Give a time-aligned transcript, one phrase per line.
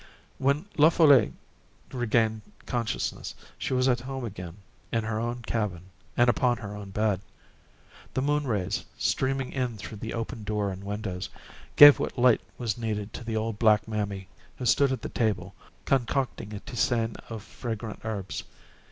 [0.39, 1.31] When La Folle
[1.91, 4.57] regained consciousness, she was at home again,
[4.91, 5.83] in her own cabin
[6.17, 7.21] and upon her own bed.
[8.15, 11.29] The moon rays, streaming in through the open door and windows,
[11.75, 14.27] gave what light was needed to the old black mammy
[14.57, 15.53] who stood at the table
[15.85, 18.43] concocting a tisane of fragrant herbs.